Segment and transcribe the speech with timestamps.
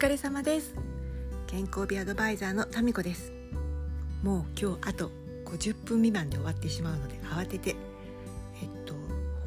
[0.00, 0.74] 疲れ様です。
[1.46, 3.34] 健康美アドバイザーのタミコです。
[4.22, 5.10] もう今日あと
[5.44, 7.76] 50分未満で終わってしまうので慌てて
[8.62, 8.94] えっと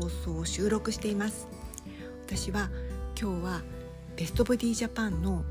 [0.00, 1.48] 放送を収録しています。
[2.24, 2.70] 私は
[3.20, 3.62] 今日は
[4.16, 5.44] ベストボディジャパンの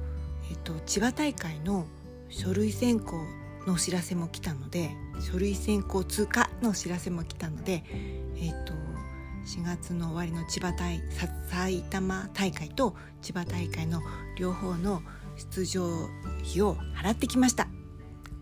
[0.49, 1.86] えっと千葉大会の
[2.29, 3.18] 書類選考
[3.68, 4.89] のお知らせも来たので
[5.21, 7.84] 書類選考通過のお知らせも来たので
[8.36, 8.73] えっと
[9.48, 11.02] 4月の終わりの千葉大
[11.50, 14.02] 埼玉大会と千葉大会の
[14.38, 15.02] 両方の
[15.38, 15.85] 出場
[16.44, 17.70] 費を払ってきました。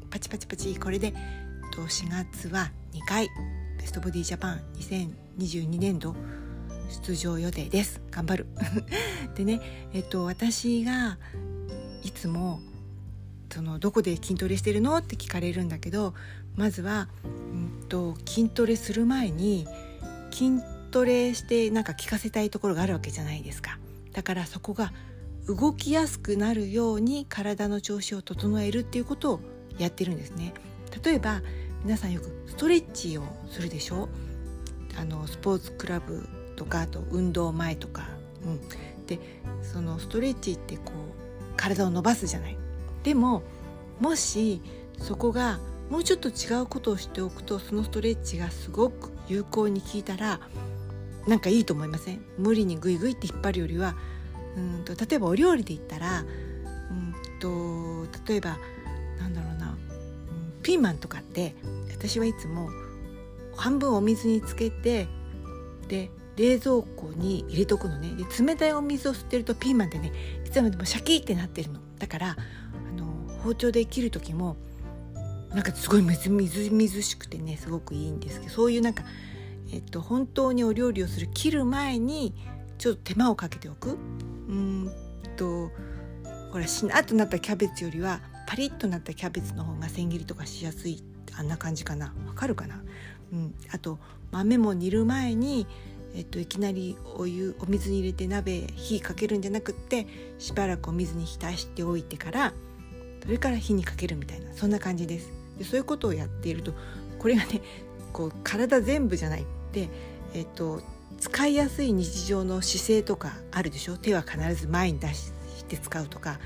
[0.09, 1.13] パチパチパチこれで
[1.75, 3.27] 4月は2回
[3.77, 6.15] ベストボディジャパン2022年度
[7.05, 8.01] 出場予定です。
[8.09, 8.47] 頑張る。
[9.35, 9.61] でね
[9.93, 11.19] えっと私が
[12.03, 12.61] いつも
[13.51, 14.97] そのどこで筋トレしてるの？
[14.97, 16.15] って聞かれるんだけど
[16.55, 19.67] まずは、うんと、筋トレする前に
[20.31, 20.61] 筋
[20.95, 23.79] トレしてなんか聞かせたいところがあるわけじゃないですか。
[24.13, 24.93] だからそこが
[25.45, 29.39] 動きやすくなるように体の調子を整えるっていうことを
[29.77, 30.53] やってるんですね。
[31.03, 31.41] 例えば
[31.83, 34.07] 皆さんよくストレッチをするでしょ？
[34.97, 38.07] あのスポーツクラブとかあと運動前とか、
[38.45, 38.61] うん、
[39.05, 39.19] で
[39.61, 42.57] そのストレッチってこう体を伸ばすじゃない。
[43.03, 43.43] でも
[43.99, 44.61] もし
[44.99, 45.59] そこが
[45.89, 50.39] もうちょっと違うことをしておくとそのストレッチがすごく有効に効いたら
[51.27, 52.21] なんかいいと思いません？
[52.37, 53.95] 無理にグイグイって引っ張るよりは
[54.57, 56.23] うんと例えばお料理で言ったらう
[56.93, 58.57] んと例えば
[59.19, 59.77] なんだろうな、
[60.61, 61.55] ピーマンとかって
[61.91, 62.69] 私はいつも
[63.55, 65.07] 半分お水につけて
[65.87, 68.13] で冷蔵庫に入れとくのね。
[68.15, 70.11] で冷たいお水を吸ってるとピーマンってね
[70.45, 71.79] いつまでもシャキってなってるの。
[71.97, 73.05] だからあの
[73.41, 74.57] 包丁で切る時も
[75.51, 79.03] なんかすごいみずみずみずしくてねすごくいいんですけどそういうなんか
[79.75, 82.33] えっと、本当にお料理をする切る前に
[82.77, 83.97] ちょっと手間をかけておく。
[84.47, 84.91] うん
[85.35, 85.69] と
[86.51, 91.03] ほらしなっとなったキャベツよりはパリッとなったキャベツの方が千切りとかしやすい。
[91.37, 92.13] あんな感じかな。
[92.25, 92.81] わかるかな、
[93.33, 93.99] うん、あと
[94.31, 95.67] 豆も煮る前に、
[96.15, 100.07] えっと、いきなりお湯お水に入れて鍋火かけるんじゃなくって
[100.39, 102.53] しばらくお水に浸しておいてから
[103.23, 105.29] それから火にかけるみたいなそんな感じです。
[105.57, 106.73] でそういうことをやっていると
[107.19, 107.61] これがね
[108.13, 109.45] こう体全部じゃない。
[109.75, 109.89] で、
[110.33, 110.81] えっと、
[111.19, 113.97] 使いやすい日常の姿勢とかあるでしょ？
[113.97, 115.33] 手は必ず前に出し
[115.67, 116.39] て使うとか、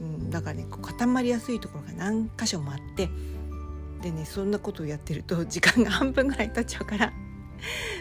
[0.00, 3.08] うん、だからねこう固まりやすいところが何箇所もあって。
[4.02, 7.12] でねそんなことをやってると 時間が半分ぐらい経っちゃうから。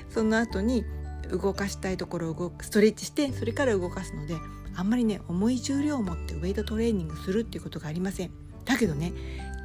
[0.10, 0.84] その後に
[1.30, 4.36] 動かしたいところを動くストレッチしてそれから動かすので
[4.76, 8.32] あんまりね重い重量を持ってウェイトトレーニングするっていうことがありません。
[8.66, 9.14] だけどね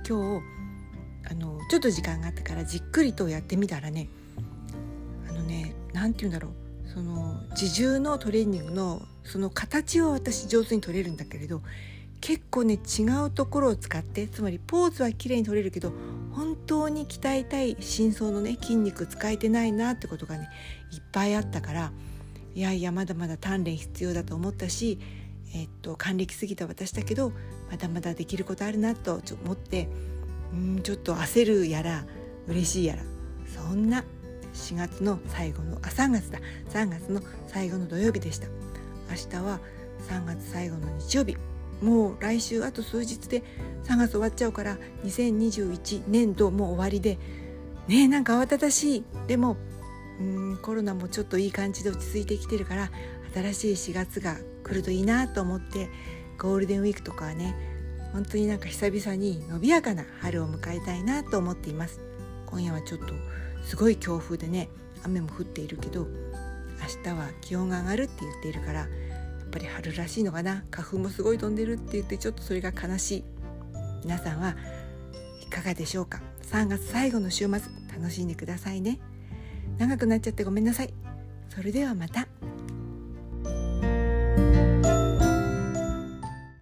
[0.06, 0.44] 今日
[1.31, 4.10] あのちょっと時間があったからじっくりとやってみたらね
[5.97, 6.67] 何て言うんだろう。
[6.93, 11.61] その自重のトレーニングのその形は私上手に取れるんだけれど
[12.21, 15.93] 結構ね違うところを使ってつまりポーズは綺麗に取れるけど
[16.33, 20.49] 本当に鍛えたい深層のね筋肉使えてないなってことがね
[20.93, 21.93] いっぱいあったから
[22.55, 24.99] いやいやまだまだ鍛錬必要だと思ったし、
[25.55, 27.33] えっと還暦過ぎた私だけど
[27.71, 29.89] まだまだできることあるなと思って
[30.55, 32.07] うんちょっと焦るやら
[32.49, 33.03] 嬉しいやら
[33.47, 34.03] そんな
[34.56, 36.39] 4月の最後のあ3月だ。
[36.71, 38.49] 3月の最後の土曜日でした。
[39.11, 39.61] 明日は
[40.09, 41.37] 3月最後の日曜日。
[41.83, 43.43] もう来週あと数日で
[43.84, 47.19] 3月終わっちゃうから2021年度もう終わりで。
[47.89, 49.05] ねえなんか慌ただしい。
[49.28, 49.56] でも
[50.19, 52.91] うんコロナもちょっといい感じで落ち着いてきてるから
[53.34, 55.89] 新しい4月が来るといいなと思って
[56.39, 57.55] ゴールデンウィークとかはね
[58.12, 62.00] 本当になんか久々に伸びやかな春を迎えたいなと思っています。
[62.47, 63.15] 今夜はちょっと
[63.62, 64.69] すごい強風でね
[65.05, 66.07] 雨も降っているけど
[67.05, 68.89] 明日は気温が上がるって言っているからやっ
[69.51, 70.65] ぱり春らしいのかな。
[70.71, 73.25] 花粉もすごい飛んでるって言ってちょっとそれが悲しい。
[74.03, 74.57] 皆さんは
[75.43, 77.61] いかがでしょうか？3月最後の週末
[77.97, 78.99] 楽しんでくださいね。
[79.78, 80.93] 長くなっちゃってごめんなさい。
[81.49, 82.27] それではまた。